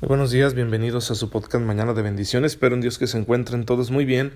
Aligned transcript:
Muy 0.00 0.08
buenos 0.08 0.30
días, 0.30 0.54
bienvenidos 0.54 1.10
a 1.10 1.14
su 1.14 1.28
podcast 1.28 1.62
Mañana 1.62 1.92
de 1.92 2.00
Bendiciones. 2.00 2.52
Espero 2.52 2.74
en 2.74 2.80
Dios 2.80 2.96
que 2.96 3.06
se 3.06 3.18
encuentren 3.18 3.66
todos 3.66 3.90
muy 3.90 4.06
bien, 4.06 4.32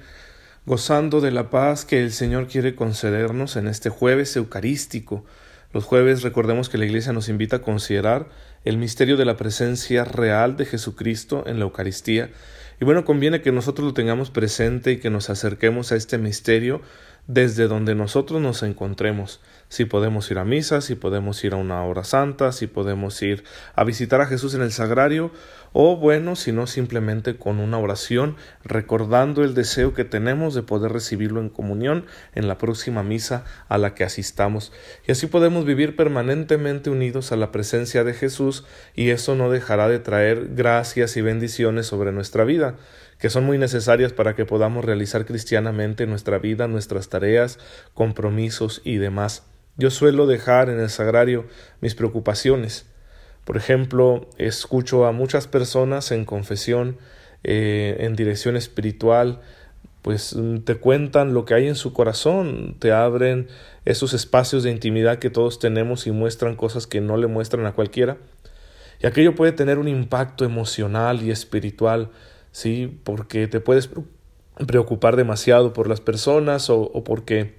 gozando 0.66 1.22
de 1.22 1.30
la 1.30 1.48
paz 1.48 1.86
que 1.86 2.02
el 2.02 2.12
Señor 2.12 2.48
quiere 2.48 2.74
concedernos 2.74 3.56
en 3.56 3.66
este 3.66 3.88
jueves 3.88 4.36
eucarístico. 4.36 5.24
Los 5.72 5.84
jueves 5.84 6.22
recordemos 6.22 6.68
que 6.68 6.76
la 6.76 6.84
Iglesia 6.84 7.14
nos 7.14 7.30
invita 7.30 7.56
a 7.56 7.62
considerar 7.62 8.28
el 8.66 8.76
misterio 8.76 9.16
de 9.16 9.24
la 9.24 9.38
presencia 9.38 10.04
real 10.04 10.58
de 10.58 10.66
Jesucristo 10.66 11.44
en 11.46 11.58
la 11.58 11.64
Eucaristía. 11.64 12.30
Y 12.78 12.84
bueno, 12.84 13.06
conviene 13.06 13.40
que 13.40 13.50
nosotros 13.50 13.86
lo 13.86 13.94
tengamos 13.94 14.28
presente 14.28 14.92
y 14.92 14.98
que 14.98 15.08
nos 15.08 15.30
acerquemos 15.30 15.92
a 15.92 15.96
este 15.96 16.18
misterio 16.18 16.82
desde 17.26 17.68
donde 17.68 17.94
nosotros 17.94 18.42
nos 18.42 18.62
encontremos, 18.62 19.40
si 19.68 19.84
podemos 19.84 20.30
ir 20.30 20.38
a 20.38 20.44
misa, 20.44 20.80
si 20.80 20.94
podemos 20.94 21.42
ir 21.44 21.54
a 21.54 21.56
una 21.56 21.82
hora 21.84 22.04
santa, 22.04 22.52
si 22.52 22.66
podemos 22.66 23.20
ir 23.22 23.44
a 23.74 23.84
visitar 23.84 24.20
a 24.20 24.26
Jesús 24.26 24.54
en 24.54 24.62
el 24.62 24.72
sagrario, 24.72 25.32
o 25.72 25.96
bueno, 25.96 26.36
si 26.36 26.52
no 26.52 26.68
simplemente 26.68 27.36
con 27.36 27.58
una 27.58 27.78
oración, 27.78 28.36
recordando 28.62 29.42
el 29.42 29.54
deseo 29.54 29.92
que 29.92 30.04
tenemos 30.04 30.54
de 30.54 30.62
poder 30.62 30.92
recibirlo 30.92 31.40
en 31.40 31.48
comunión 31.48 32.06
en 32.34 32.46
la 32.46 32.58
próxima 32.58 33.02
misa 33.02 33.44
a 33.68 33.76
la 33.76 33.94
que 33.94 34.04
asistamos. 34.04 34.72
Y 35.06 35.12
así 35.12 35.26
podemos 35.26 35.64
vivir 35.64 35.96
permanentemente 35.96 36.90
unidos 36.90 37.32
a 37.32 37.36
la 37.36 37.50
presencia 37.50 38.04
de 38.04 38.14
Jesús, 38.14 38.64
y 38.94 39.10
eso 39.10 39.34
no 39.34 39.50
dejará 39.50 39.88
de 39.88 39.98
traer 39.98 40.50
gracias 40.54 41.16
y 41.16 41.22
bendiciones 41.22 41.86
sobre 41.86 42.12
nuestra 42.12 42.44
vida 42.44 42.76
que 43.18 43.30
son 43.30 43.44
muy 43.44 43.58
necesarias 43.58 44.12
para 44.12 44.34
que 44.34 44.44
podamos 44.44 44.84
realizar 44.84 45.24
cristianamente 45.24 46.06
nuestra 46.06 46.38
vida, 46.38 46.68
nuestras 46.68 47.08
tareas, 47.08 47.58
compromisos 47.94 48.82
y 48.84 48.96
demás. 48.96 49.53
Yo 49.76 49.90
suelo 49.90 50.26
dejar 50.26 50.68
en 50.70 50.80
el 50.80 50.90
sagrario 50.90 51.46
mis 51.80 51.94
preocupaciones. 51.94 52.86
Por 53.44 53.56
ejemplo, 53.56 54.28
escucho 54.38 55.06
a 55.06 55.12
muchas 55.12 55.46
personas 55.46 56.10
en 56.12 56.24
confesión, 56.24 56.96
eh, 57.42 57.96
en 58.00 58.16
dirección 58.16 58.56
espiritual, 58.56 59.40
pues 60.02 60.36
te 60.64 60.74
cuentan 60.76 61.34
lo 61.34 61.44
que 61.44 61.54
hay 61.54 61.66
en 61.66 61.76
su 61.76 61.92
corazón, 61.92 62.76
te 62.78 62.92
abren 62.92 63.48
esos 63.84 64.12
espacios 64.12 64.62
de 64.62 64.70
intimidad 64.70 65.18
que 65.18 65.30
todos 65.30 65.58
tenemos 65.58 66.06
y 66.06 66.10
muestran 66.10 66.56
cosas 66.56 66.86
que 66.86 67.00
no 67.00 67.16
le 67.16 67.26
muestran 67.26 67.66
a 67.66 67.72
cualquiera. 67.72 68.18
Y 69.02 69.06
aquello 69.06 69.34
puede 69.34 69.52
tener 69.52 69.78
un 69.78 69.88
impacto 69.88 70.44
emocional 70.44 71.22
y 71.22 71.30
espiritual 71.30 72.10
¿sí? 72.54 73.00
Porque 73.02 73.48
te 73.48 73.60
puedes 73.60 73.90
preocupar 74.66 75.16
demasiado 75.16 75.72
por 75.72 75.88
las 75.88 76.00
personas 76.00 76.70
o, 76.70 77.02
porque 77.04 77.56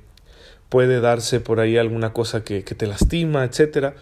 puede 0.69 0.99
darse 0.99 1.39
por 1.39 1.59
ahí 1.59 1.77
alguna 1.77 2.13
cosa 2.13 2.43
que, 2.43 2.63
que, 2.63 2.75
te 2.75 2.87
lastima, 2.87 3.43
etcétera, 3.43 3.95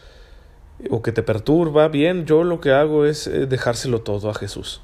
o 0.90 1.02
que 1.02 1.12
te 1.12 1.24
perturba. 1.24 1.88
Bien, 1.88 2.26
yo 2.26 2.44
lo 2.44 2.60
que 2.60 2.72
hago 2.72 3.06
es 3.06 3.28
eh, 3.28 3.46
dejárselo 3.46 4.02
todo 4.02 4.30
a 4.30 4.34
Jesús. 4.34 4.82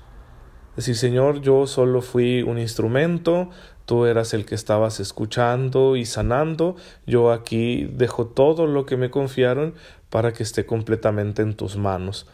Es 0.71 0.85
decir, 0.85 0.95
Señor, 0.95 1.41
yo 1.41 1.67
solo 1.67 2.01
fui 2.01 2.41
un 2.41 2.57
instrumento, 2.57 3.49
tú 3.85 4.05
eras 4.05 4.33
el 4.33 4.45
que 4.45 4.55
estabas 4.55 4.99
escuchando 4.99 5.95
y 5.95 6.05
sanando, 6.05 6.75
yo 7.05 7.31
aquí 7.31 7.89
dejo 7.91 8.27
todo 8.27 8.65
lo 8.67 8.85
que 8.85 8.95
me 8.95 9.09
confiaron 9.09 9.73
para 10.09 10.31
que 10.31 10.43
esté 10.43 10.65
completamente 10.65 11.41
en 11.41 11.55
tus 11.55 11.75
manos. 11.75 12.27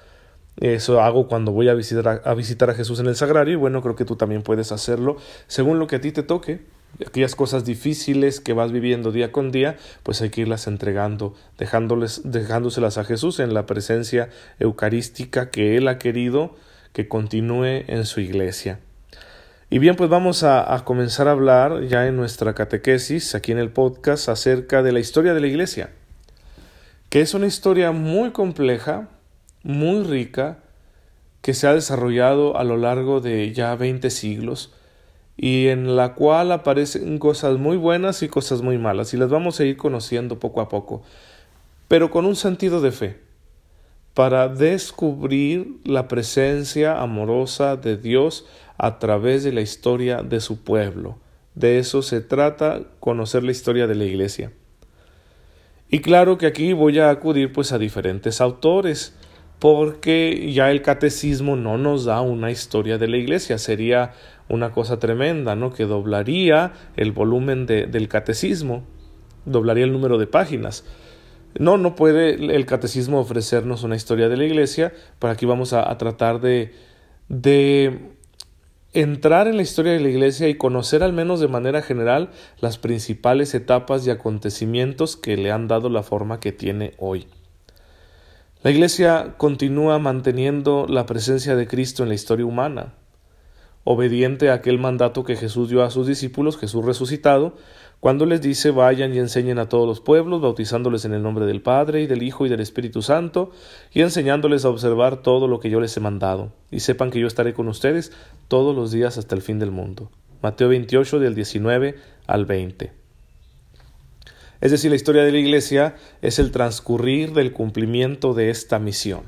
Eso 0.58 1.02
hago 1.02 1.28
cuando 1.28 1.52
voy 1.52 1.70
a 1.70 1.74
visitar 1.74 2.22
a, 2.24 2.34
visitar 2.34 2.70
a 2.70 2.76
Jesús 2.76 3.00
en 3.00 3.08
el 3.08 3.16
sagrario 3.16 3.54
y 3.54 3.58
bueno, 3.58 3.82
creo 3.82 3.96
que 3.96 4.06
tú 4.06 4.16
también 4.16 4.42
puedes 4.42 4.72
hacerlo 4.72 5.18
según 5.48 5.80
lo 5.80 5.88
que 5.88 5.98
a 5.98 6.02
ti 6.02 6.12
te 6.12 6.24
toque. 6.24 6.66
Aquellas 7.06 7.36
cosas 7.36 7.66
difíciles 7.66 8.40
que 8.40 8.54
vas 8.54 8.72
viviendo 8.72 9.12
día 9.12 9.32
con 9.32 9.52
día, 9.52 9.78
pues 10.04 10.22
hay 10.22 10.30
que 10.30 10.42
irlas 10.42 10.68
entregando, 10.68 11.34
dejándoles, 11.58 12.22
dejándoselas 12.24 12.98
a 12.98 13.04
Jesús 13.04 13.40
en 13.40 13.54
la 13.54 13.66
presencia 13.66 14.30
eucarística 14.60 15.50
que 15.50 15.76
Él 15.78 15.88
ha 15.88 15.98
querido 15.98 16.56
que 16.94 17.08
continúe 17.08 17.84
en 17.88 18.06
su 18.06 18.22
iglesia. 18.22 18.80
Y 19.70 19.80
bien, 19.80 19.96
pues 19.96 20.10
vamos 20.10 20.44
a, 20.44 20.74
a, 20.74 20.86
comenzar 20.86 21.28
a 21.28 21.32
hablar 21.32 21.86
ya 21.88 22.08
en 22.08 22.16
nuestra 22.16 22.54
catequesis, 22.54 23.36
aquí 23.36 23.52
en 23.52 23.58
el 23.58 23.72
podcast, 23.72 24.30
acerca 24.30 24.84
de 24.84 24.94
la 24.94 25.00
historia 25.00 25.34
de 25.34 25.42
la 25.42 25.48
iglesia, 25.48 25.90
que 27.09 27.22
es 27.22 27.34
una 27.34 27.48
historia 27.48 27.92
muy 27.92 28.31
compleja, 28.31 29.09
muy 29.64 30.03
rica 30.03 30.59
que 31.42 31.53
se 31.53 31.68
ha 31.68 31.74
desarrollado 31.74 32.58
a 32.58 32.64
lo 32.64 32.78
largo 32.78 33.22
de 33.22 33.52
ya 33.53 33.75
20 33.75 34.09
siglos 34.09 34.75
y 35.38 35.68
en 35.68 35.96
la 35.96 36.13
cual 36.13 36.51
aparecen 36.51 37.18
cosas 37.19 37.57
muy 37.57 37.78
buenas 37.78 38.23
y 38.23 38.29
cosas 38.29 38.62
muy 38.62 38.78
malas 38.78 39.13
y 39.13 39.18
las 39.18 39.29
vamos 39.29 39.59
a 39.59 39.66
ir 39.66 39.78
conociendo 39.78 40.40
poco 40.40 40.62
a 40.62 40.69
poco, 40.69 41.03
pero 41.88 42.09
con 42.09 42.25
un 42.25 42.35
sentido 42.35 42.81
de 42.81 42.91
fe, 42.91 43.19
para 44.13 44.47
descubrir 44.47 45.79
la 45.84 46.07
presencia 46.07 47.01
amorosa 47.01 47.75
de 47.75 47.97
Dios 47.97 48.45
a 48.78 48.97
través 48.97 49.44
de 49.44 49.51
la 49.51 49.62
historia 49.62 50.24
de 50.24 50.40
su 50.40 50.63
pueblo. 50.63 51.18
De 51.53 51.79
eso 51.79 52.01
se 52.01 52.22
trata 52.22 52.81
conocer 53.00 53.44
la 53.44 53.51
historia 53.51 53.88
de 53.88 53.95
la 53.95 54.06
Iglesia. 54.06 54.53
Y 55.90 56.00
claro 56.00 56.38
que 56.38 56.45
aquí 56.45 56.74
voy 56.74 57.00
a 57.00 57.09
acudir 57.09 57.51
pues 57.51 57.72
a 57.72 57.78
diferentes 57.78 58.41
autores, 58.41 59.13
porque 59.59 60.51
ya 60.53 60.72
el 60.72 60.81
catecismo 60.81 61.56
no 61.56 61.78
nos 61.78 62.06
da 62.06 62.22
una 62.22 62.51
historia 62.51 62.97
de 62.97 63.07
la 63.07 63.18
iglesia, 63.18 63.57
sería 63.57 64.13
una 64.50 64.72
cosa 64.72 65.00
tremenda, 65.00 65.56
¿no? 65.56 65.73
Que 65.73 65.85
doblaría 65.85 66.73
el 66.95 67.11
volumen 67.11 67.66
de, 67.66 67.88
del 67.88 68.07
catecismo, 68.07 68.83
doblaría 69.45 69.85
el 69.85 69.91
número 69.91 70.17
de 70.17 70.28
páginas. 70.28 70.85
No, 71.57 71.78
no 71.78 71.95
puede 71.95 72.56
el 72.56 72.66
catecismo 72.66 73.19
ofrecernos 73.19 73.83
una 73.83 73.95
historia 73.95 74.29
de 74.29 74.38
la 74.38 74.44
iglesia, 74.44 74.94
pero 75.19 75.31
aquí 75.31 75.45
vamos 75.45 75.73
a, 75.73 75.89
a 75.89 75.97
tratar 75.97 76.41
de, 76.41 76.73
de 77.29 78.16
entrar 78.95 79.47
en 79.47 79.57
la 79.57 79.63
historia 79.63 79.91
de 79.91 80.00
la 80.00 80.09
iglesia 80.09 80.47
y 80.47 80.56
conocer 80.56 81.03
al 81.03 81.13
menos 81.13 81.39
de 81.39 81.47
manera 81.47 81.81
general 81.81 82.29
las 82.59 82.77
principales 82.77 83.53
etapas 83.53 84.06
y 84.07 84.09
acontecimientos 84.09 85.17
que 85.17 85.38
le 85.38 85.51
han 85.51 85.67
dado 85.67 85.89
la 85.89 86.01
forma 86.01 86.39
que 86.39 86.53
tiene 86.53 86.94
hoy. 86.97 87.27
La 88.63 88.72
Iglesia 88.72 89.35
continúa 89.38 90.00
manteniendo 90.00 90.88
la 90.89 91.06
presencia 91.06 91.56
de 91.56 91.67
Cristo 91.67 92.03
en 92.03 92.09
la 92.09 92.16
historia 92.16 92.45
humana, 92.45 92.94
obediente 93.85 94.50
a 94.50 94.56
aquel 94.56 94.79
mandato 94.79 95.23
que 95.23 95.38
Jesús 95.38 95.69
dio 95.69 95.84
a 95.84 95.91
sus 95.91 96.07
discípulos, 96.07 96.57
Jesús 96.57 96.84
resucitado, 96.84 97.53
cuando 98.00 98.25
les 98.25 98.41
dice 98.41 98.72
vayan 98.72 99.13
y 99.13 99.19
enseñen 99.19 99.59
a 99.59 99.69
todos 99.69 99.88
los 99.88 100.01
pueblos, 100.01 100.41
bautizándoles 100.41 101.06
en 101.06 101.13
el 101.13 101.23
nombre 101.23 101.46
del 101.46 101.62
Padre 101.62 102.01
y 102.01 102.07
del 102.07 102.24
Hijo 102.24 102.45
y 102.45 102.50
del 102.50 102.59
Espíritu 102.59 103.01
Santo, 103.01 103.51
y 103.94 104.01
enseñándoles 104.01 104.66
a 104.66 104.69
observar 104.69 105.22
todo 105.22 105.47
lo 105.47 105.59
que 105.59 105.69
yo 105.69 105.79
les 105.79 105.95
he 105.95 106.01
mandado, 106.01 106.51
y 106.72 106.81
sepan 106.81 107.12
que 107.12 107.19
yo 107.19 107.28
estaré 107.28 107.53
con 107.53 107.68
ustedes 107.68 108.12
todos 108.47 108.75
los 108.75 108.91
días 108.91 109.18
hasta 109.18 109.35
el 109.35 109.41
fin 109.41 109.59
del 109.59 109.72
mundo. 109.72 110.12
Mateo 110.41 110.68
28 110.69 111.19
del 111.19 111.35
19 111.35 111.95
al 112.28 112.45
20. 112.45 112.91
Es 114.62 114.72
decir, 114.72 114.90
la 114.90 114.95
historia 114.95 115.24
de 115.24 115.31
la 115.31 115.38
Iglesia 115.38 115.95
es 116.22 116.40
el 116.40 116.51
transcurrir 116.51 117.34
del 117.34 117.53
cumplimiento 117.53 118.34
de 118.34 118.50
esta 118.50 118.79
misión. 118.79 119.22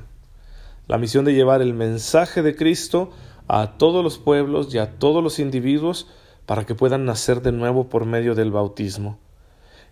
La 0.88 0.98
misión 0.98 1.24
de 1.24 1.34
llevar 1.34 1.62
el 1.62 1.74
mensaje 1.74 2.42
de 2.42 2.56
Cristo 2.56 3.12
a 3.48 3.78
todos 3.78 4.04
los 4.04 4.18
pueblos 4.18 4.72
y 4.74 4.78
a 4.78 4.98
todos 4.98 5.22
los 5.22 5.38
individuos 5.38 6.06
para 6.46 6.64
que 6.64 6.74
puedan 6.74 7.04
nacer 7.04 7.42
de 7.42 7.52
nuevo 7.52 7.88
por 7.88 8.04
medio 8.04 8.34
del 8.34 8.50
bautismo. 8.50 9.18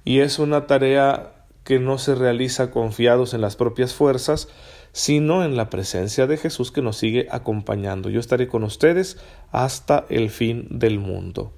Y 0.05 0.21
es 0.21 0.39
una 0.39 0.67
tarea 0.67 1.33
que 1.65 1.81
no 1.81 1.99
se 1.99 2.15
realiza 2.15 2.71
confiados 2.71 3.35
en 3.35 3.41
las 3.41 3.57
propias 3.57 3.93
fuerzas, 3.93 4.49
sino 4.93 5.45
en 5.45 5.57
la 5.57 5.69
presencia 5.69 6.27
de 6.29 6.37
Jesús 6.37 6.71
que 6.71 6.81
nos 6.81 6.97
sigue 6.97 7.27
acompañando. 7.31 8.09
Yo 8.09 8.21
estaré 8.21 8.47
con 8.47 8.63
ustedes 8.63 9.19
hasta 9.51 10.07
el 10.09 10.31
fin 10.31 10.69
del 10.71 11.01
mundo. 11.01 11.53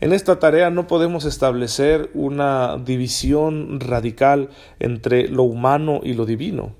En 0.00 0.14
esta 0.14 0.38
tarea 0.38 0.70
no 0.70 0.86
podemos 0.86 1.26
establecer 1.26 2.10
una 2.14 2.78
división 2.78 3.78
radical 3.78 4.48
entre 4.78 5.28
lo 5.28 5.42
humano 5.42 6.00
y 6.02 6.14
lo 6.14 6.24
divino. 6.24 6.79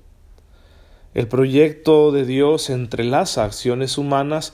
El 1.13 1.27
proyecto 1.27 2.11
de 2.11 2.25
Dios 2.25 2.69
entrelaza 2.69 3.43
acciones 3.43 3.97
humanas 3.97 4.53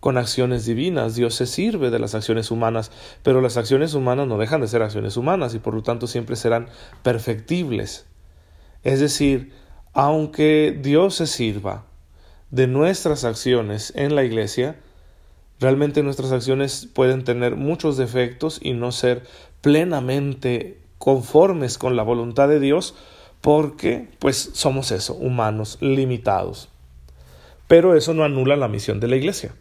con 0.00 0.18
acciones 0.18 0.64
divinas. 0.64 1.14
Dios 1.14 1.34
se 1.34 1.46
sirve 1.46 1.90
de 1.90 1.98
las 1.98 2.14
acciones 2.14 2.50
humanas, 2.50 2.92
pero 3.22 3.40
las 3.40 3.56
acciones 3.56 3.94
humanas 3.94 4.26
no 4.28 4.38
dejan 4.38 4.60
de 4.60 4.68
ser 4.68 4.82
acciones 4.82 5.16
humanas 5.16 5.54
y 5.54 5.58
por 5.58 5.74
lo 5.74 5.82
tanto 5.82 6.06
siempre 6.06 6.36
serán 6.36 6.68
perfectibles. 7.02 8.06
Es 8.84 9.00
decir, 9.00 9.52
aunque 9.92 10.78
Dios 10.80 11.16
se 11.16 11.26
sirva 11.26 11.86
de 12.50 12.66
nuestras 12.66 13.24
acciones 13.24 13.92
en 13.96 14.14
la 14.14 14.22
Iglesia, 14.22 14.76
Realmente 15.58 16.02
nuestras 16.02 16.32
acciones 16.32 16.86
pueden 16.92 17.24
tener 17.24 17.56
muchos 17.56 17.96
defectos 17.96 18.60
y 18.62 18.74
no 18.74 18.92
ser 18.92 19.22
plenamente 19.62 20.78
conformes 20.98 21.78
con 21.78 21.96
la 21.96 22.02
voluntad 22.02 22.48
de 22.48 22.60
Dios 22.60 22.94
porque 23.40 24.08
pues 24.18 24.50
somos 24.54 24.92
eso, 24.92 25.14
humanos 25.14 25.78
limitados. 25.80 26.68
Pero 27.68 27.96
eso 27.96 28.14
no 28.14 28.24
anula 28.24 28.56
la 28.56 28.68
misión 28.68 29.00
de 29.00 29.08
la 29.08 29.16
iglesia. 29.16 29.52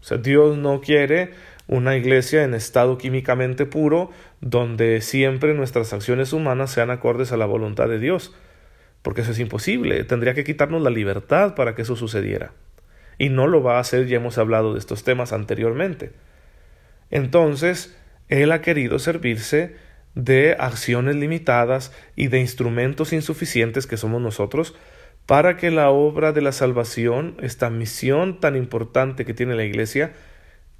O 0.00 0.04
sea, 0.04 0.18
Dios 0.18 0.56
no 0.56 0.80
quiere 0.80 1.32
una 1.68 1.96
iglesia 1.96 2.44
en 2.44 2.54
estado 2.54 2.96
químicamente 2.98 3.66
puro 3.66 4.10
donde 4.40 5.00
siempre 5.00 5.54
nuestras 5.54 5.92
acciones 5.92 6.32
humanas 6.32 6.70
sean 6.70 6.90
acordes 6.90 7.32
a 7.32 7.36
la 7.36 7.46
voluntad 7.46 7.88
de 7.88 7.98
Dios, 7.98 8.32
porque 9.02 9.22
eso 9.22 9.32
es 9.32 9.38
imposible, 9.38 10.04
tendría 10.04 10.34
que 10.34 10.44
quitarnos 10.44 10.82
la 10.82 10.90
libertad 10.90 11.54
para 11.54 11.74
que 11.74 11.82
eso 11.82 11.96
sucediera. 11.96 12.52
y 13.18 13.30
no 13.30 13.46
lo 13.46 13.62
va 13.62 13.78
a 13.78 13.80
hacer, 13.80 14.06
ya 14.06 14.16
hemos 14.16 14.36
hablado 14.36 14.74
de 14.74 14.78
estos 14.78 15.02
temas 15.02 15.32
anteriormente. 15.32 16.12
Entonces, 17.10 17.96
Él 18.28 18.52
ha 18.52 18.60
querido 18.60 18.98
servirse 18.98 19.76
de 20.16 20.56
acciones 20.58 21.14
limitadas 21.14 21.92
y 22.16 22.28
de 22.28 22.40
instrumentos 22.40 23.12
insuficientes 23.12 23.86
que 23.86 23.98
somos 23.98 24.20
nosotros 24.20 24.74
para 25.26 25.56
que 25.56 25.70
la 25.70 25.90
obra 25.90 26.32
de 26.32 26.40
la 26.40 26.52
salvación, 26.52 27.36
esta 27.42 27.68
misión 27.68 28.40
tan 28.40 28.56
importante 28.56 29.24
que 29.24 29.34
tiene 29.34 29.54
la 29.54 29.64
Iglesia, 29.64 30.14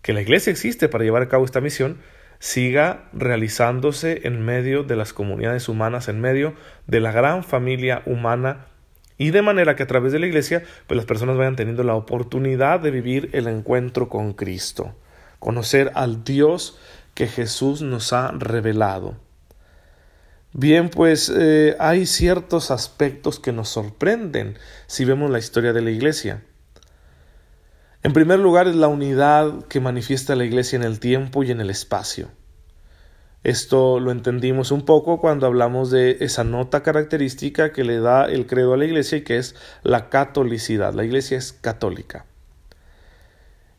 que 0.02 0.14
la 0.14 0.22
Iglesia 0.22 0.50
existe 0.50 0.88
para 0.88 1.04
llevar 1.04 1.22
a 1.22 1.28
cabo 1.28 1.44
esta 1.44 1.60
misión, 1.60 1.98
siga 2.38 3.10
realizándose 3.12 4.26
en 4.26 4.42
medio 4.44 4.84
de 4.84 4.96
las 4.96 5.12
comunidades 5.12 5.68
humanas, 5.68 6.08
en 6.08 6.20
medio 6.20 6.54
de 6.86 7.00
la 7.00 7.12
gran 7.12 7.44
familia 7.44 8.02
humana 8.06 8.66
y 9.18 9.30
de 9.32 9.42
manera 9.42 9.76
que 9.76 9.82
a 9.82 9.86
través 9.86 10.12
de 10.12 10.18
la 10.18 10.26
Iglesia 10.26 10.62
pues 10.86 10.96
las 10.96 11.06
personas 11.06 11.36
vayan 11.36 11.56
teniendo 11.56 11.82
la 11.82 11.94
oportunidad 11.94 12.80
de 12.80 12.90
vivir 12.90 13.28
el 13.32 13.48
encuentro 13.48 14.08
con 14.08 14.32
Cristo, 14.32 14.94
conocer 15.40 15.92
al 15.94 16.24
Dios 16.24 16.78
que 17.14 17.26
Jesús 17.26 17.82
nos 17.82 18.12
ha 18.12 18.30
revelado. 18.30 19.25
Bien, 20.58 20.88
pues 20.88 21.28
eh, 21.28 21.76
hay 21.78 22.06
ciertos 22.06 22.70
aspectos 22.70 23.38
que 23.38 23.52
nos 23.52 23.68
sorprenden 23.68 24.56
si 24.86 25.04
vemos 25.04 25.30
la 25.30 25.38
historia 25.38 25.74
de 25.74 25.82
la 25.82 25.90
Iglesia. 25.90 26.44
En 28.02 28.14
primer 28.14 28.38
lugar 28.38 28.66
es 28.66 28.74
la 28.74 28.88
unidad 28.88 29.66
que 29.66 29.80
manifiesta 29.80 30.34
la 30.34 30.46
Iglesia 30.46 30.76
en 30.76 30.82
el 30.82 30.98
tiempo 30.98 31.44
y 31.44 31.50
en 31.50 31.60
el 31.60 31.68
espacio. 31.68 32.30
Esto 33.44 34.00
lo 34.00 34.10
entendimos 34.10 34.70
un 34.70 34.86
poco 34.86 35.20
cuando 35.20 35.46
hablamos 35.46 35.90
de 35.90 36.16
esa 36.20 36.42
nota 36.42 36.82
característica 36.82 37.70
que 37.74 37.84
le 37.84 38.00
da 38.00 38.24
el 38.24 38.46
credo 38.46 38.72
a 38.72 38.78
la 38.78 38.86
Iglesia 38.86 39.18
y 39.18 39.24
que 39.24 39.36
es 39.36 39.56
la 39.82 40.08
catolicidad. 40.08 40.94
La 40.94 41.04
Iglesia 41.04 41.36
es 41.36 41.52
católica. 41.52 42.24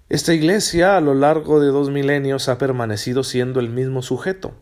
Esta 0.09 0.31
Iglesia 0.31 0.95
a 0.95 1.01
lo 1.01 1.15
largo 1.15 1.59
de 1.59 1.69
dos 1.69 1.89
milenios 1.89 2.50
ha 2.50 2.59
permanecido 2.59 3.23
siendo 3.23 3.59
el 3.59 3.69
mismo 3.69 4.03
sujeto 4.03 4.53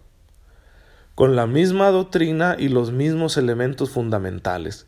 con 1.15 1.37
la 1.37 1.47
misma 1.47 1.91
doctrina 1.91 2.57
y 2.59 2.67
los 2.67 2.91
mismos 2.91 3.37
elementos 3.37 3.89
fundamentales, 3.89 4.87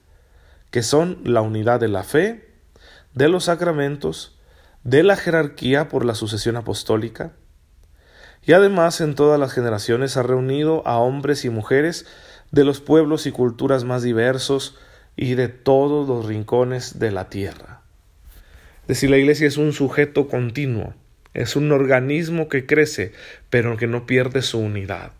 que 0.71 0.83
son 0.83 1.19
la 1.23 1.41
unidad 1.41 1.79
de 1.79 1.87
la 1.87 2.03
fe, 2.03 2.49
de 3.13 3.29
los 3.29 3.45
sacramentos, 3.45 4.37
de 4.83 5.03
la 5.03 5.15
jerarquía 5.15 5.87
por 5.87 6.03
la 6.03 6.15
sucesión 6.15 6.57
apostólica, 6.57 7.31
y 8.45 8.51
además 8.51 8.99
en 8.99 9.15
todas 9.15 9.39
las 9.39 9.53
generaciones 9.53 10.17
ha 10.17 10.23
reunido 10.23 10.85
a 10.85 10.97
hombres 10.97 11.45
y 11.45 11.49
mujeres 11.49 12.05
de 12.51 12.65
los 12.65 12.81
pueblos 12.81 13.25
y 13.25 13.31
culturas 13.31 13.85
más 13.85 14.03
diversos 14.03 14.77
y 15.15 15.35
de 15.35 15.47
todos 15.47 16.09
los 16.09 16.25
rincones 16.25 16.99
de 16.99 17.11
la 17.11 17.29
tierra. 17.29 17.81
Es 18.81 18.87
decir, 18.87 19.09
la 19.09 19.17
Iglesia 19.17 19.47
es 19.47 19.57
un 19.57 19.71
sujeto 19.71 20.27
continuo, 20.27 20.93
es 21.33 21.55
un 21.55 21.71
organismo 21.71 22.49
que 22.49 22.65
crece, 22.65 23.13
pero 23.49 23.77
que 23.77 23.87
no 23.87 24.05
pierde 24.05 24.41
su 24.41 24.59
unidad 24.59 25.11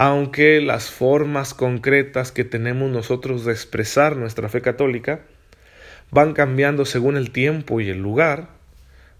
aunque 0.00 0.60
las 0.60 0.92
formas 0.92 1.54
concretas 1.54 2.30
que 2.30 2.44
tenemos 2.44 2.88
nosotros 2.88 3.44
de 3.44 3.50
expresar 3.50 4.14
nuestra 4.14 4.48
fe 4.48 4.62
católica 4.62 5.22
van 6.12 6.34
cambiando 6.34 6.84
según 6.84 7.16
el 7.16 7.32
tiempo 7.32 7.80
y 7.80 7.90
el 7.90 7.98
lugar, 7.98 8.50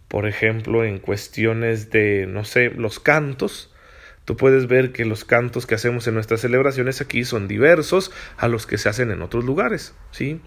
por 0.06 0.28
ejemplo, 0.28 0.84
en 0.84 1.00
cuestiones 1.00 1.90
de, 1.90 2.26
no 2.28 2.44
sé, 2.44 2.70
los 2.70 3.00
cantos, 3.00 3.75
tú 4.25 4.36
puedes 4.36 4.69
ver 4.69 4.92
que 4.92 5.04
los 5.04 5.25
cantos 5.25 5.66
que 5.66 5.75
hacemos 5.75 6.06
en 6.06 6.14
nuestras 6.14 6.42
celebraciones 6.42 7.00
aquí 7.00 7.25
son 7.25 7.48
diversos 7.48 8.12
a 8.36 8.46
los 8.46 8.64
que 8.64 8.78
se 8.78 8.88
hacen 8.88 9.10
en 9.10 9.22
otros 9.22 9.44
lugares, 9.44 9.96
¿sí? 10.12 10.40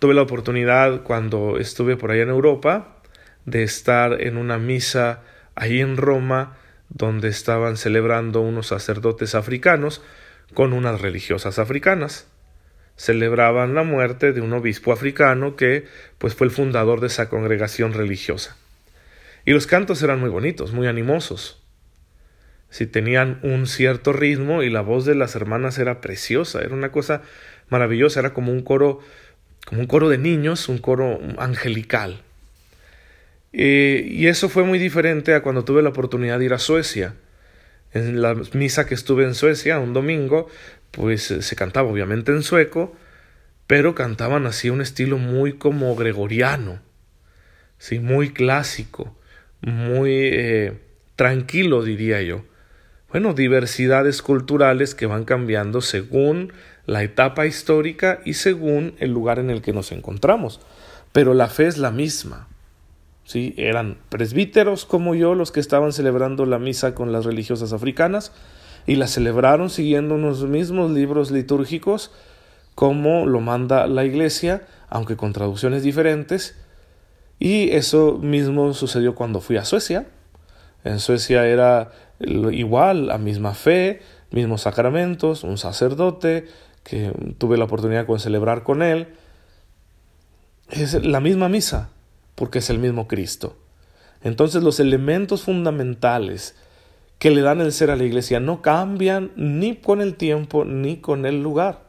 Tuve 0.00 0.14
la 0.14 0.22
oportunidad 0.22 1.04
cuando 1.04 1.56
estuve 1.60 1.96
por 1.96 2.10
allá 2.10 2.24
en 2.24 2.30
Europa 2.30 2.96
de 3.44 3.62
estar 3.62 4.20
en 4.22 4.36
una 4.36 4.58
misa 4.58 5.22
ahí 5.54 5.80
en 5.80 5.96
Roma 5.96 6.56
donde 6.90 7.28
estaban 7.28 7.76
celebrando 7.76 8.40
unos 8.40 8.66
sacerdotes 8.68 9.34
africanos 9.34 10.02
con 10.52 10.72
unas 10.72 11.00
religiosas 11.00 11.58
africanas. 11.58 12.26
Celebraban 12.96 13.74
la 13.74 13.82
muerte 13.82 14.32
de 14.32 14.42
un 14.42 14.52
obispo 14.52 14.92
africano 14.92 15.56
que 15.56 15.86
pues 16.18 16.34
fue 16.34 16.46
el 16.46 16.52
fundador 16.52 17.00
de 17.00 17.06
esa 17.06 17.30
congregación 17.30 17.94
religiosa. 17.94 18.56
Y 19.46 19.52
los 19.52 19.66
cantos 19.66 20.02
eran 20.02 20.20
muy 20.20 20.28
bonitos, 20.28 20.72
muy 20.72 20.86
animosos. 20.86 21.62
Si 22.68 22.86
tenían 22.86 23.40
un 23.42 23.66
cierto 23.66 24.12
ritmo 24.12 24.62
y 24.62 24.70
la 24.70 24.82
voz 24.82 25.04
de 25.04 25.14
las 25.14 25.34
hermanas 25.34 25.78
era 25.78 26.00
preciosa, 26.00 26.60
era 26.60 26.74
una 26.74 26.92
cosa 26.92 27.22
maravillosa, 27.68 28.20
era 28.20 28.34
como 28.34 28.52
un 28.52 28.62
coro 28.62 29.00
como 29.66 29.82
un 29.82 29.86
coro 29.86 30.08
de 30.08 30.18
niños, 30.18 30.68
un 30.68 30.78
coro 30.78 31.20
angelical. 31.38 32.22
Eh, 33.52 34.06
y 34.10 34.26
eso 34.28 34.48
fue 34.48 34.64
muy 34.64 34.78
diferente 34.78 35.34
a 35.34 35.42
cuando 35.42 35.64
tuve 35.64 35.82
la 35.82 35.88
oportunidad 35.88 36.38
de 36.38 36.44
ir 36.46 36.54
a 36.54 36.58
Suecia. 36.58 37.14
En 37.92 38.22
la 38.22 38.36
misa 38.52 38.86
que 38.86 38.94
estuve 38.94 39.24
en 39.24 39.34
Suecia 39.34 39.78
un 39.80 39.92
domingo, 39.92 40.48
pues 40.90 41.30
eh, 41.30 41.42
se 41.42 41.56
cantaba 41.56 41.90
obviamente 41.90 42.32
en 42.32 42.42
sueco, 42.42 42.96
pero 43.66 43.94
cantaban 43.94 44.46
así 44.46 44.70
un 44.70 44.80
estilo 44.80 45.18
muy 45.18 45.54
como 45.54 45.94
gregoriano, 45.96 46.80
sí, 47.78 47.98
muy 47.98 48.32
clásico, 48.32 49.16
muy 49.60 50.12
eh, 50.12 50.78
tranquilo 51.16 51.82
diría 51.82 52.22
yo. 52.22 52.44
Bueno, 53.10 53.34
diversidades 53.34 54.22
culturales 54.22 54.94
que 54.94 55.06
van 55.06 55.24
cambiando 55.24 55.80
según 55.80 56.52
la 56.86 57.02
etapa 57.02 57.46
histórica 57.46 58.20
y 58.24 58.34
según 58.34 58.94
el 58.98 59.10
lugar 59.10 59.40
en 59.40 59.50
el 59.50 59.62
que 59.62 59.72
nos 59.72 59.90
encontramos, 59.90 60.60
pero 61.12 61.34
la 61.34 61.48
fe 61.48 61.66
es 61.66 61.76
la 61.76 61.90
misma. 61.90 62.49
¿Sí? 63.30 63.54
Eran 63.56 63.98
presbíteros 64.08 64.84
como 64.84 65.14
yo 65.14 65.36
los 65.36 65.52
que 65.52 65.60
estaban 65.60 65.92
celebrando 65.92 66.46
la 66.46 66.58
misa 66.58 66.96
con 66.96 67.12
las 67.12 67.24
religiosas 67.24 67.72
africanas 67.72 68.32
y 68.88 68.96
la 68.96 69.06
celebraron 69.06 69.70
siguiendo 69.70 70.16
unos 70.16 70.42
mismos 70.42 70.90
libros 70.90 71.30
litúrgicos 71.30 72.10
como 72.74 73.26
lo 73.26 73.40
manda 73.40 73.86
la 73.86 74.04
Iglesia, 74.04 74.62
aunque 74.88 75.16
con 75.16 75.32
traducciones 75.32 75.84
diferentes. 75.84 76.56
Y 77.38 77.70
eso 77.70 78.18
mismo 78.20 78.74
sucedió 78.74 79.14
cuando 79.14 79.40
fui 79.40 79.58
a 79.58 79.64
Suecia. 79.64 80.06
En 80.82 80.98
Suecia 80.98 81.46
era 81.46 81.92
igual, 82.18 83.06
la 83.06 83.18
misma 83.18 83.54
fe, 83.54 84.00
mismos 84.32 84.62
sacramentos, 84.62 85.44
un 85.44 85.56
sacerdote 85.56 86.48
que 86.82 87.12
tuve 87.38 87.58
la 87.58 87.64
oportunidad 87.64 88.08
de 88.08 88.18
celebrar 88.18 88.64
con 88.64 88.82
él. 88.82 89.08
Es 90.68 91.04
la 91.04 91.20
misma 91.20 91.48
misa, 91.48 91.90
porque 92.34 92.60
es 92.60 92.70
el 92.70 92.78
mismo 92.78 93.08
Cristo. 93.08 93.56
Entonces 94.22 94.62
los 94.62 94.80
elementos 94.80 95.42
fundamentales 95.42 96.54
que 97.18 97.30
le 97.30 97.42
dan 97.42 97.60
el 97.60 97.72
ser 97.72 97.90
a 97.90 97.96
la 97.96 98.04
iglesia 98.04 98.40
no 98.40 98.62
cambian 98.62 99.30
ni 99.36 99.76
con 99.76 100.00
el 100.00 100.14
tiempo 100.14 100.64
ni 100.64 100.96
con 100.96 101.26
el 101.26 101.42
lugar. 101.42 101.84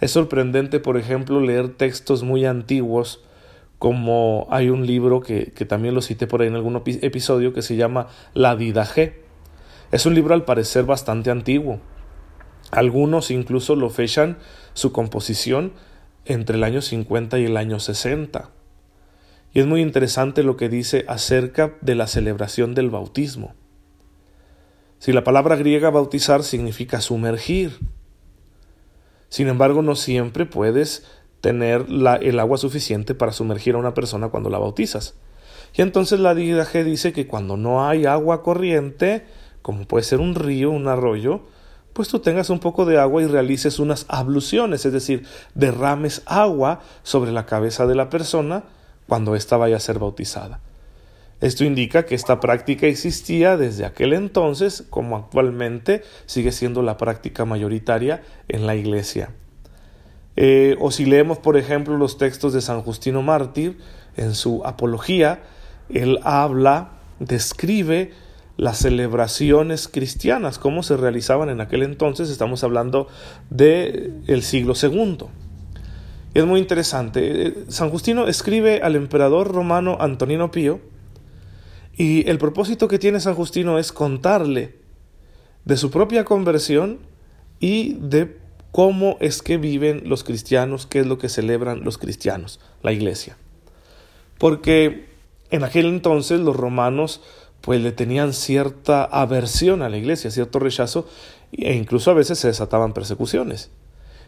Es 0.00 0.12
sorprendente, 0.12 0.80
por 0.80 0.96
ejemplo, 0.96 1.40
leer 1.40 1.76
textos 1.76 2.22
muy 2.22 2.44
antiguos, 2.44 3.22
como 3.78 4.46
hay 4.50 4.68
un 4.68 4.86
libro 4.86 5.20
que, 5.20 5.52
que 5.52 5.64
también 5.64 5.94
lo 5.94 6.02
cité 6.02 6.26
por 6.26 6.42
ahí 6.42 6.48
en 6.48 6.54
algún 6.54 6.76
episodio 6.76 7.52
que 7.52 7.62
se 7.62 7.76
llama 7.76 8.08
La 8.34 8.56
Didaje. 8.56 9.22
Es 9.92 10.06
un 10.06 10.14
libro 10.14 10.34
al 10.34 10.44
parecer 10.44 10.84
bastante 10.84 11.30
antiguo. 11.30 11.80
Algunos 12.70 13.30
incluso 13.30 13.76
lo 13.76 13.90
fechan 13.90 14.38
su 14.74 14.92
composición 14.92 15.72
entre 16.24 16.56
el 16.56 16.64
año 16.64 16.82
50 16.82 17.38
y 17.38 17.46
el 17.46 17.56
año 17.56 17.80
60. 17.80 18.50
Y 19.52 19.60
es 19.60 19.66
muy 19.66 19.80
interesante 19.80 20.42
lo 20.42 20.56
que 20.56 20.68
dice 20.68 21.04
acerca 21.08 21.74
de 21.80 21.94
la 21.94 22.06
celebración 22.06 22.74
del 22.74 22.90
bautismo. 22.90 23.54
Si 24.98 25.12
la 25.12 25.24
palabra 25.24 25.56
griega 25.56 25.90
bautizar 25.90 26.44
significa 26.44 27.00
sumergir. 27.00 27.78
Sin 29.28 29.48
embargo, 29.48 29.82
no 29.82 29.96
siempre 29.96 30.46
puedes 30.46 31.06
tener 31.40 31.86
el 31.88 32.38
agua 32.38 32.58
suficiente 32.58 33.14
para 33.14 33.32
sumergir 33.32 33.74
a 33.74 33.78
una 33.78 33.94
persona 33.94 34.28
cuando 34.28 34.50
la 34.50 34.58
bautizas. 34.58 35.14
Y 35.74 35.82
entonces 35.82 36.20
la 36.20 36.34
Didaje 36.34 36.84
dice 36.84 37.12
que 37.12 37.26
cuando 37.26 37.56
no 37.56 37.86
hay 37.86 38.04
agua 38.04 38.42
corriente, 38.42 39.24
como 39.62 39.86
puede 39.86 40.04
ser 40.04 40.20
un 40.20 40.34
río, 40.34 40.70
un 40.70 40.86
arroyo, 40.86 41.42
pues 41.92 42.08
tú 42.08 42.20
tengas 42.20 42.50
un 42.50 42.60
poco 42.60 42.84
de 42.84 42.98
agua 42.98 43.22
y 43.22 43.26
realices 43.26 43.78
unas 43.78 44.04
abluciones, 44.08 44.84
es 44.84 44.92
decir, 44.92 45.26
derrames 45.54 46.22
agua 46.26 46.80
sobre 47.02 47.32
la 47.32 47.46
cabeza 47.46 47.86
de 47.86 47.94
la 47.94 48.10
persona 48.10 48.64
cuando 49.10 49.34
ésta 49.34 49.56
vaya 49.56 49.74
a 49.74 49.80
ser 49.80 49.98
bautizada. 49.98 50.60
Esto 51.40 51.64
indica 51.64 52.06
que 52.06 52.14
esta 52.14 52.38
práctica 52.38 52.86
existía 52.86 53.56
desde 53.56 53.84
aquel 53.84 54.12
entonces 54.12 54.84
como 54.88 55.16
actualmente 55.16 56.04
sigue 56.26 56.52
siendo 56.52 56.80
la 56.82 56.96
práctica 56.96 57.44
mayoritaria 57.44 58.22
en 58.46 58.68
la 58.68 58.76
iglesia. 58.76 59.30
Eh, 60.36 60.76
o 60.78 60.92
si 60.92 61.06
leemos, 61.06 61.38
por 61.38 61.56
ejemplo, 61.56 61.96
los 61.96 62.18
textos 62.18 62.52
de 62.52 62.60
San 62.60 62.82
Justino 62.82 63.20
Mártir, 63.20 63.78
en 64.16 64.36
su 64.36 64.62
Apología, 64.64 65.42
él 65.88 66.20
habla, 66.22 66.92
describe 67.18 68.12
las 68.56 68.78
celebraciones 68.78 69.88
cristianas, 69.88 70.60
cómo 70.60 70.84
se 70.84 70.96
realizaban 70.96 71.48
en 71.48 71.60
aquel 71.60 71.82
entonces, 71.82 72.30
estamos 72.30 72.62
hablando 72.62 73.08
del 73.50 74.22
el 74.28 74.44
siglo 74.44 74.76
segundo. 74.76 75.30
Es 76.32 76.46
muy 76.46 76.60
interesante. 76.60 77.46
Eh, 77.46 77.54
San 77.68 77.90
Justino 77.90 78.28
escribe 78.28 78.80
al 78.82 78.94
emperador 78.94 79.52
romano 79.52 79.96
Antonino 80.00 80.50
Pío 80.50 80.80
y 81.96 82.28
el 82.28 82.38
propósito 82.38 82.86
que 82.86 82.98
tiene 82.98 83.20
San 83.20 83.34
Justino 83.34 83.78
es 83.78 83.92
contarle 83.92 84.76
de 85.64 85.76
su 85.76 85.90
propia 85.90 86.24
conversión 86.24 86.98
y 87.58 87.94
de 87.94 88.38
cómo 88.70 89.16
es 89.20 89.42
que 89.42 89.58
viven 89.58 90.02
los 90.04 90.22
cristianos, 90.22 90.86
qué 90.86 91.00
es 91.00 91.06
lo 91.06 91.18
que 91.18 91.28
celebran 91.28 91.82
los 91.82 91.98
cristianos, 91.98 92.60
la 92.82 92.92
iglesia. 92.92 93.36
Porque 94.38 95.06
en 95.50 95.64
aquel 95.64 95.86
entonces 95.86 96.40
los 96.40 96.56
romanos 96.56 97.20
pues 97.60 97.82
le 97.82 97.92
tenían 97.92 98.32
cierta 98.32 99.04
aversión 99.04 99.82
a 99.82 99.88
la 99.88 99.98
iglesia, 99.98 100.30
cierto 100.30 100.60
rechazo, 100.60 101.06
e 101.52 101.74
incluso 101.74 102.10
a 102.10 102.14
veces 102.14 102.38
se 102.38 102.48
desataban 102.48 102.94
persecuciones. 102.94 103.70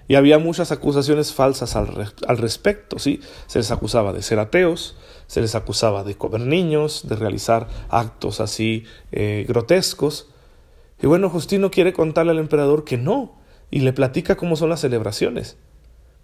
Y 0.09 0.16
había 0.16 0.38
muchas 0.38 0.73
acusaciones 0.73 1.32
falsas 1.32 1.76
al, 1.76 2.38
respecto, 2.38 2.99
¿sí? 2.99 3.21
Se 3.47 3.59
les 3.59 3.71
acusaba 3.71 4.12
de 4.12 4.23
ser 4.23 4.38
ateos, 4.38 4.97
se 5.26 5.40
les 5.40 5.54
acusaba 5.54 6.04
de 6.04 6.16
comer 6.16 6.40
niños, 6.42 7.09
de 7.09 7.16
realizar 7.16 7.68
actos 7.88 8.40
así 8.40 8.85
eh, 9.12 9.44
grotescos. 9.49 10.28
Y 11.00 11.06
bueno, 11.06 11.30
Justino 11.30 11.71
quiere 11.71 11.92
contarle 11.92 12.32
al 12.32 12.38
emperador 12.38 12.85
que 12.85 12.99
no, 12.99 13.38
y 13.71 13.80
le 13.80 13.92
platica 13.92 14.37
cómo 14.37 14.56
son 14.56 14.68
las 14.71 14.80
celebraciones. 14.80 15.56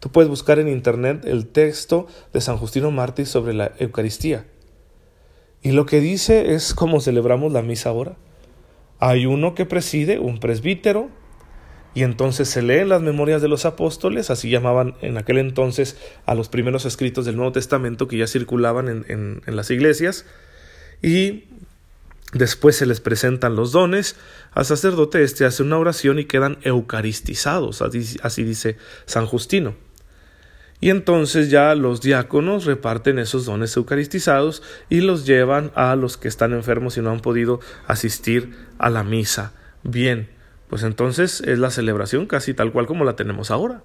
Tú 0.00 0.11
puedes 0.11 0.28
buscar 0.28 0.58
en 0.58 0.68
internet 0.68 1.25
el 1.25 1.47
texto 1.47 2.06
de 2.32 2.40
San 2.40 2.56
Justino 2.56 2.90
Mártir 2.90 3.26
sobre 3.26 3.54
la 3.54 3.73
Eucaristía. 3.78 4.47
Y 5.62 5.73
lo 5.73 5.87
que 5.87 6.00
dice 6.00 6.54
es 6.54 6.73
cómo 6.73 7.00
celebramos 7.00 7.52
la 7.52 7.62
misa 7.62 7.90
ahora. 7.90 8.16
Hay 9.00 9.26
uno 9.26 9.54
que 9.54 9.66
preside, 9.66 10.18
un 10.18 10.38
presbítero, 10.38 11.08
y 11.98 12.04
entonces 12.04 12.48
se 12.48 12.62
leen 12.62 12.90
las 12.90 13.02
memorias 13.02 13.42
de 13.42 13.48
los 13.48 13.64
apóstoles, 13.64 14.30
así 14.30 14.48
llamaban 14.48 14.94
en 15.02 15.18
aquel 15.18 15.38
entonces 15.38 15.96
a 16.26 16.36
los 16.36 16.48
primeros 16.48 16.84
escritos 16.84 17.24
del 17.24 17.34
Nuevo 17.34 17.50
Testamento 17.50 18.06
que 18.06 18.16
ya 18.16 18.28
circulaban 18.28 18.86
en, 18.88 19.42
en, 19.44 19.56
las 19.56 19.68
iglesias, 19.72 20.24
y 21.02 21.46
después 22.32 22.76
se 22.76 22.86
les 22.86 23.00
presentan 23.00 23.56
los 23.56 23.72
dones, 23.72 24.14
al 24.52 24.64
sacerdote 24.64 25.24
este 25.24 25.44
hace 25.44 25.64
una 25.64 25.76
oración 25.76 26.20
y 26.20 26.26
quedan 26.26 26.58
eucaristizados, 26.62 27.82
así, 27.82 28.16
así 28.22 28.44
dice 28.44 28.76
San 29.04 29.26
Justino. 29.26 29.74
Y 30.80 30.90
entonces 30.90 31.50
ya 31.50 31.74
los 31.74 32.00
diáconos 32.00 32.64
reparten 32.64 33.18
esos 33.18 33.44
dones 33.44 33.76
eucaristizados 33.76 34.62
y 34.88 35.00
los 35.00 35.26
llevan 35.26 35.72
a 35.74 35.96
los 35.96 36.16
que 36.16 36.28
están 36.28 36.52
enfermos 36.52 36.96
y 36.96 37.00
no 37.00 37.10
han 37.10 37.18
podido 37.18 37.58
asistir 37.88 38.54
a 38.78 38.88
la 38.88 39.02
misa. 39.02 39.52
Bien, 39.82 40.38
pues 40.68 40.82
entonces 40.82 41.40
es 41.40 41.58
la 41.58 41.70
celebración 41.70 42.26
casi 42.26 42.54
tal 42.54 42.72
cual 42.72 42.87
como 42.87 43.04
la 43.04 43.16
tenemos 43.16 43.50
ahora. 43.50 43.82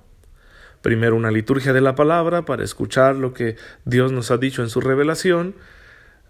Primero 0.81 1.15
una 1.15 1.31
liturgia 1.31 1.71
de 1.73 1.81
la 1.81 1.95
palabra 1.95 2.43
para 2.43 2.63
escuchar 2.63 3.15
lo 3.15 3.33
que 3.33 3.55
Dios 3.85 4.11
nos 4.11 4.31
ha 4.31 4.37
dicho 4.37 4.61
en 4.61 4.69
su 4.69 4.81
revelación, 4.81 5.55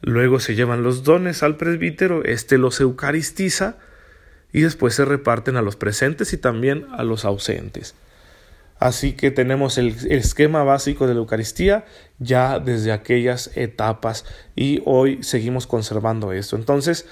luego 0.02 0.40
se 0.40 0.56
llevan 0.56 0.84
los 0.84 1.04
dones 1.04 1.42
al 1.42 1.58
presbítero, 1.58 2.24
éste 2.24 2.58
los 2.58 2.80
eucaristiza 2.80 3.78
y 4.52 4.62
después 4.62 4.94
se 4.94 5.06
reparten 5.06 5.58
a 5.58 5.64
los 5.64 5.76
presentes 5.76 6.34
y 6.34 6.38
también 6.38 6.86
a 6.92 7.04
los 7.04 7.26
ausentes. 7.26 7.96
Así 8.84 9.14
que 9.14 9.32
tenemos 9.32 9.78
el, 9.78 9.96
esquema 10.12 10.64
básico 10.64 11.08
de 11.08 11.14
la 11.14 11.22
Eucaristía 11.22 11.86
ya 12.20 12.60
desde 12.60 12.92
aquellas 12.92 13.50
etapas 13.56 14.26
y 14.56 14.82
hoy 14.86 15.24
seguimos 15.24 15.68
conservando 15.68 16.34
esto. 16.34 16.58
Entonces, 16.58 17.08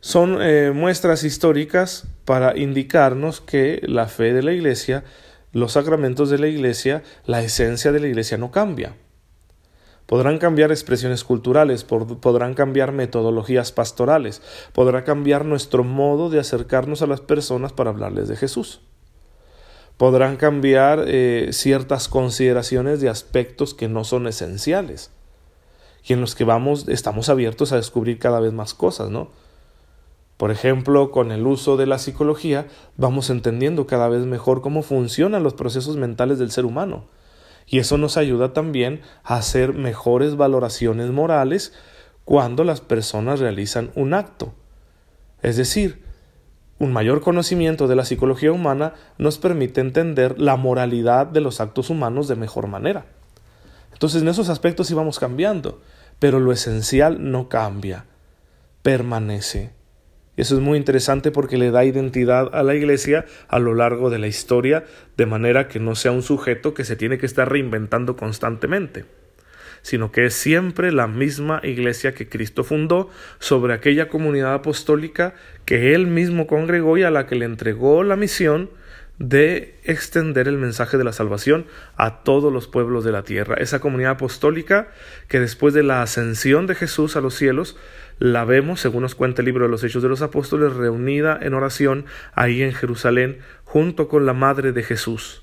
son 0.00 0.38
eh, 0.40 0.72
muestras 0.74 1.24
históricas 1.24 2.06
para 2.24 2.56
indicarnos 2.56 3.40
que 3.40 3.80
la 3.84 4.06
fe 4.06 4.32
de 4.32 4.42
la 4.42 4.52
Iglesia, 4.52 5.04
los 5.52 5.72
sacramentos 5.72 6.30
de 6.30 6.38
la 6.38 6.46
Iglesia, 6.46 7.02
la 7.26 7.42
esencia 7.42 7.92
de 7.92 8.00
la 8.00 8.08
Iglesia 8.08 8.38
no 8.38 8.50
cambia. 8.50 8.94
Podrán 10.06 10.38
cambiar 10.38 10.70
expresiones 10.70 11.22
culturales, 11.22 11.84
podrán 11.84 12.54
cambiar 12.54 12.92
metodologías 12.92 13.72
pastorales, 13.72 14.40
podrá 14.72 15.04
cambiar 15.04 15.44
nuestro 15.44 15.84
modo 15.84 16.30
de 16.30 16.40
acercarnos 16.40 17.02
a 17.02 17.06
las 17.06 17.20
personas 17.20 17.72
para 17.72 17.90
hablarles 17.90 18.28
de 18.28 18.36
Jesús 18.36 18.80
podrán 19.98 20.36
cambiar 20.36 21.04
eh, 21.08 21.48
ciertas 21.52 22.08
consideraciones 22.08 23.00
de 23.00 23.10
aspectos 23.10 23.74
que 23.74 23.88
no 23.88 24.04
son 24.04 24.26
esenciales 24.28 25.10
y 26.04 26.12
en 26.12 26.20
los 26.20 26.34
que 26.34 26.44
vamos 26.44 26.88
estamos 26.88 27.28
abiertos 27.28 27.72
a 27.72 27.76
descubrir 27.76 28.18
cada 28.18 28.40
vez 28.40 28.52
más 28.52 28.72
cosas, 28.72 29.10
¿no? 29.10 29.30
Por 30.38 30.52
ejemplo, 30.52 31.10
con 31.10 31.32
el 31.32 31.46
uso 31.46 31.76
de 31.76 31.86
la 31.86 31.98
psicología 31.98 32.68
vamos 32.96 33.28
entendiendo 33.28 33.88
cada 33.88 34.08
vez 34.08 34.24
mejor 34.24 34.62
cómo 34.62 34.82
funcionan 34.82 35.42
los 35.42 35.54
procesos 35.54 35.96
mentales 35.96 36.38
del 36.38 36.52
ser 36.52 36.64
humano. 36.64 37.06
Y 37.66 37.80
eso 37.80 37.98
nos 37.98 38.16
ayuda 38.16 38.52
también 38.52 39.02
a 39.24 39.34
hacer 39.34 39.74
mejores 39.74 40.36
valoraciones 40.36 41.10
morales 41.10 41.74
cuando 42.24 42.62
las 42.62 42.80
personas 42.80 43.40
realizan 43.40 43.90
un 43.96 44.14
acto. 44.14 44.54
Es 45.42 45.56
decir, 45.56 46.04
un 46.78 46.92
mayor 46.92 47.20
conocimiento 47.20 47.88
de 47.88 47.96
la 47.96 48.04
psicología 48.04 48.52
humana 48.52 48.94
nos 49.18 49.38
permite 49.38 49.80
entender 49.80 50.38
la 50.40 50.54
moralidad 50.54 51.26
de 51.26 51.40
los 51.40 51.60
actos 51.60 51.90
humanos 51.90 52.28
de 52.28 52.36
mejor 52.36 52.68
manera. 52.68 53.06
Entonces 53.92 54.22
en 54.22 54.28
esos 54.28 54.48
aspectos 54.48 54.88
íbamos 54.92 55.18
cambiando, 55.18 55.80
pero 56.20 56.38
lo 56.38 56.52
esencial 56.52 57.32
no 57.32 57.48
cambia, 57.48 58.04
permanece. 58.82 59.77
Eso 60.38 60.54
es 60.54 60.60
muy 60.60 60.78
interesante 60.78 61.32
porque 61.32 61.58
le 61.58 61.72
da 61.72 61.84
identidad 61.84 62.48
a 62.54 62.62
la 62.62 62.76
Iglesia 62.76 63.26
a 63.48 63.58
lo 63.58 63.74
largo 63.74 64.08
de 64.08 64.20
la 64.20 64.28
historia, 64.28 64.84
de 65.16 65.26
manera 65.26 65.66
que 65.66 65.80
no 65.80 65.96
sea 65.96 66.12
un 66.12 66.22
sujeto 66.22 66.74
que 66.74 66.84
se 66.84 66.94
tiene 66.94 67.18
que 67.18 67.26
estar 67.26 67.50
reinventando 67.50 68.16
constantemente 68.16 69.04
sino 69.80 70.10
que 70.10 70.26
es 70.26 70.34
siempre 70.34 70.92
la 70.92 71.06
misma 71.06 71.60
iglesia 71.62 72.12
que 72.12 72.28
Cristo 72.28 72.64
fundó 72.64 73.10
sobre 73.38 73.72
aquella 73.72 74.08
comunidad 74.08 74.54
apostólica 74.54 75.34
que 75.64 75.94
él 75.94 76.08
mismo 76.08 76.46
congregó 76.46 76.98
y 76.98 77.04
a 77.04 77.12
la 77.12 77.26
que 77.26 77.36
le 77.36 77.44
entregó 77.44 78.02
la 78.02 78.16
misión 78.16 78.70
de 79.18 79.80
extender 79.82 80.46
el 80.46 80.58
mensaje 80.58 80.96
de 80.96 81.04
la 81.04 81.12
salvación 81.12 81.66
a 81.96 82.22
todos 82.22 82.52
los 82.52 82.68
pueblos 82.68 83.04
de 83.04 83.10
la 83.10 83.24
tierra. 83.24 83.56
Esa 83.56 83.80
comunidad 83.80 84.12
apostólica 84.12 84.88
que 85.26 85.40
después 85.40 85.74
de 85.74 85.82
la 85.82 86.02
ascensión 86.02 86.66
de 86.66 86.76
Jesús 86.76 87.16
a 87.16 87.20
los 87.20 87.34
cielos, 87.34 87.76
la 88.18 88.44
vemos, 88.44 88.80
según 88.80 89.02
nos 89.02 89.14
cuenta 89.14 89.42
el 89.42 89.46
libro 89.46 89.64
de 89.64 89.70
los 89.70 89.84
Hechos 89.84 90.02
de 90.02 90.08
los 90.08 90.22
Apóstoles, 90.22 90.74
reunida 90.74 91.38
en 91.40 91.54
oración 91.54 92.06
ahí 92.34 92.62
en 92.62 92.72
Jerusalén 92.72 93.38
junto 93.64 94.08
con 94.08 94.26
la 94.26 94.32
Madre 94.32 94.72
de 94.72 94.82
Jesús 94.82 95.42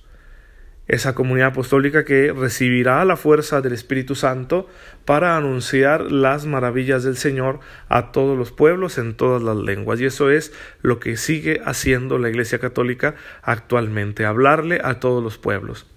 esa 0.87 1.15
comunidad 1.15 1.49
apostólica 1.49 2.05
que 2.05 2.31
recibirá 2.31 3.03
la 3.05 3.17
fuerza 3.17 3.61
del 3.61 3.73
Espíritu 3.73 4.13
Santo 4.15 4.69
para 5.03 5.35
anunciar 5.35 6.11
las 6.11 6.45
maravillas 6.45 7.03
del 7.03 7.17
Señor 7.17 7.59
a 7.89 8.11
todos 8.11 8.37
los 8.37 8.51
pueblos 8.51 8.97
en 8.97 9.15
todas 9.15 9.41
las 9.41 9.57
lenguas. 9.57 9.99
Y 9.99 10.05
eso 10.05 10.29
es 10.29 10.53
lo 10.81 10.99
que 10.99 11.17
sigue 11.17 11.61
haciendo 11.65 12.19
la 12.19 12.29
Iglesia 12.29 12.59
Católica 12.59 13.15
actualmente, 13.41 14.25
hablarle 14.25 14.79
a 14.83 14.99
todos 14.99 15.23
los 15.23 15.37
pueblos. 15.37 15.87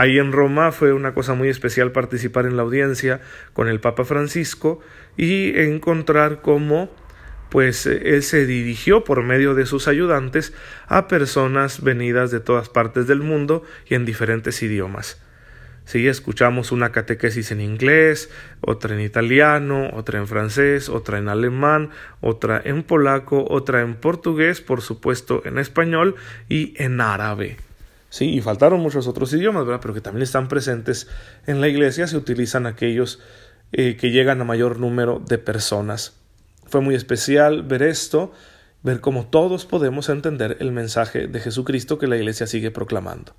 Ahí 0.00 0.18
en 0.18 0.32
Roma 0.32 0.72
fue 0.72 0.94
una 0.94 1.12
cosa 1.12 1.34
muy 1.34 1.50
especial 1.50 1.92
participar 1.92 2.46
en 2.46 2.56
la 2.56 2.62
audiencia 2.62 3.20
con 3.52 3.68
el 3.68 3.80
Papa 3.80 4.06
Francisco 4.06 4.80
y 5.18 5.52
encontrar 5.60 6.40
cómo 6.40 6.90
pues 7.50 7.84
eh, 7.84 8.00
él 8.06 8.22
se 8.22 8.46
dirigió 8.46 9.04
por 9.04 9.22
medio 9.22 9.54
de 9.54 9.66
sus 9.66 9.88
ayudantes 9.88 10.54
a 10.86 11.06
personas 11.06 11.82
venidas 11.82 12.30
de 12.30 12.40
todas 12.40 12.70
partes 12.70 13.08
del 13.08 13.20
mundo 13.20 13.62
y 13.90 13.94
en 13.94 14.06
diferentes 14.06 14.62
idiomas. 14.62 15.20
Sí, 15.84 16.08
escuchamos 16.08 16.72
una 16.72 16.92
catequesis 16.92 17.50
en 17.50 17.60
inglés, 17.60 18.30
otra 18.62 18.94
en 18.94 19.02
italiano, 19.02 19.90
otra 19.92 20.18
en 20.18 20.26
francés, 20.26 20.88
otra 20.88 21.18
en 21.18 21.28
alemán, 21.28 21.90
otra 22.22 22.62
en 22.64 22.84
polaco, 22.84 23.44
otra 23.50 23.82
en 23.82 23.96
portugués, 23.96 24.62
por 24.62 24.80
supuesto 24.80 25.42
en 25.44 25.58
español 25.58 26.14
y 26.48 26.72
en 26.82 27.02
árabe. 27.02 27.58
Sí, 28.10 28.28
y 28.34 28.40
faltaron 28.40 28.80
muchos 28.80 29.06
otros 29.06 29.32
idiomas, 29.32 29.64
¿verdad? 29.64 29.80
Pero 29.80 29.94
que 29.94 30.00
también 30.00 30.22
están 30.22 30.48
presentes 30.48 31.08
en 31.46 31.60
la 31.60 31.68
iglesia, 31.68 32.06
se 32.06 32.16
utilizan 32.16 32.66
aquellos 32.66 33.20
eh, 33.72 33.96
que 33.96 34.10
llegan 34.10 34.40
a 34.40 34.44
mayor 34.44 34.80
número 34.80 35.22
de 35.24 35.38
personas. 35.38 36.16
Fue 36.66 36.80
muy 36.80 36.96
especial 36.96 37.62
ver 37.62 37.82
esto, 37.82 38.32
ver 38.82 39.00
cómo 39.00 39.26
todos 39.26 39.64
podemos 39.64 40.08
entender 40.08 40.56
el 40.60 40.72
mensaje 40.72 41.28
de 41.28 41.40
Jesucristo 41.40 41.98
que 41.98 42.08
la 42.08 42.16
Iglesia 42.16 42.46
sigue 42.46 42.70
proclamando. 42.70 43.34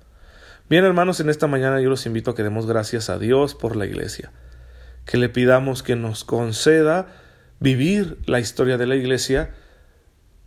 Bien, 0.70 0.84
hermanos, 0.84 1.20
en 1.20 1.28
esta 1.28 1.46
mañana 1.46 1.80
yo 1.80 1.90
los 1.90 2.06
invito 2.06 2.30
a 2.30 2.34
que 2.34 2.42
demos 2.42 2.66
gracias 2.66 3.10
a 3.10 3.18
Dios 3.18 3.54
por 3.54 3.76
la 3.76 3.84
Iglesia, 3.84 4.32
que 5.04 5.18
le 5.18 5.28
pidamos 5.28 5.82
que 5.82 5.96
nos 5.96 6.24
conceda 6.24 7.08
vivir 7.60 8.18
la 8.26 8.40
historia 8.40 8.78
de 8.78 8.86
la 8.86 8.96
Iglesia 8.96 9.50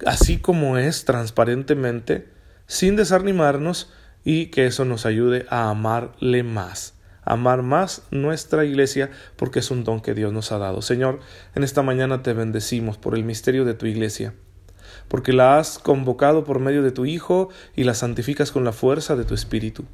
así 0.05 0.37
como 0.37 0.77
es, 0.77 1.05
transparentemente, 1.05 2.27
sin 2.67 2.95
desanimarnos 2.95 3.93
y 4.25 4.47
que 4.47 4.65
eso 4.65 4.83
nos 4.83 5.05
ayude 5.05 5.45
a 5.49 5.69
amarle 5.69 6.43
más 6.43 6.95
amar 7.25 7.63
más 7.63 8.03
nuestra 8.11 8.63
iglesia 8.63 9.09
porque 9.35 9.59
es 9.59 9.71
un 9.71 9.83
don 9.83 9.99
que 9.99 10.13
Dios 10.13 10.31
nos 10.31 10.51
ha 10.51 10.59
dado. 10.59 10.81
Señor, 10.81 11.19
en 11.55 11.63
esta 11.63 11.81
mañana 11.81 12.21
te 12.21 12.33
bendecimos 12.33 12.97
por 12.97 13.15
el 13.15 13.23
misterio 13.23 13.65
de 13.65 13.73
tu 13.73 13.87
iglesia, 13.87 14.33
porque 15.07 15.33
la 15.33 15.57
has 15.57 15.79
convocado 15.79 16.43
por 16.43 16.59
medio 16.59 16.83
de 16.83 16.91
tu 16.91 17.05
Hijo 17.05 17.49
y 17.75 17.83
la 17.83 17.95
santificas 17.95 18.51
con 18.51 18.63
la 18.63 18.71
fuerza 18.71 19.15
de 19.15 19.25
tu 19.25 19.33
Espíritu. 19.33 19.85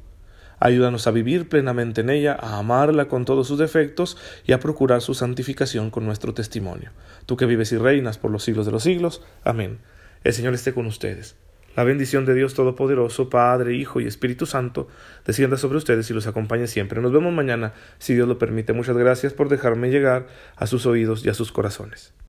Ayúdanos 0.60 1.08
a 1.08 1.10
vivir 1.10 1.48
plenamente 1.48 2.02
en 2.02 2.10
ella, 2.10 2.36
a 2.38 2.58
amarla 2.58 3.08
con 3.08 3.24
todos 3.24 3.48
sus 3.48 3.58
defectos 3.58 4.16
y 4.46 4.52
a 4.52 4.60
procurar 4.60 5.02
su 5.02 5.12
santificación 5.12 5.90
con 5.90 6.04
nuestro 6.04 6.34
testimonio. 6.34 6.92
Tú 7.26 7.36
que 7.36 7.46
vives 7.46 7.72
y 7.72 7.78
reinas 7.78 8.16
por 8.16 8.30
los 8.30 8.44
siglos 8.44 8.66
de 8.66 8.72
los 8.72 8.84
siglos. 8.84 9.22
Amén. 9.42 9.80
El 10.22 10.32
Señor 10.32 10.54
esté 10.54 10.72
con 10.72 10.86
ustedes. 10.86 11.34
La 11.74 11.84
bendición 11.84 12.26
de 12.26 12.34
Dios 12.34 12.52
Todopoderoso, 12.52 13.30
Padre, 13.30 13.74
Hijo 13.74 14.00
y 14.00 14.06
Espíritu 14.06 14.44
Santo, 14.44 14.88
descienda 15.24 15.56
sobre 15.56 15.78
ustedes 15.78 16.10
y 16.10 16.14
los 16.14 16.26
acompañe 16.26 16.66
siempre. 16.66 17.00
Nos 17.00 17.12
vemos 17.12 17.32
mañana, 17.32 17.72
si 17.98 18.14
Dios 18.14 18.28
lo 18.28 18.38
permite. 18.38 18.74
Muchas 18.74 18.96
gracias 18.96 19.32
por 19.32 19.48
dejarme 19.48 19.90
llegar 19.90 20.26
a 20.56 20.66
sus 20.66 20.84
oídos 20.84 21.24
y 21.24 21.30
a 21.30 21.34
sus 21.34 21.50
corazones. 21.50 22.12